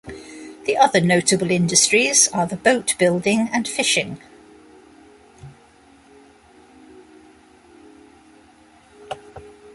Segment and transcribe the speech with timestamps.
[0.65, 4.19] The other notable industries are the boat building and fishing.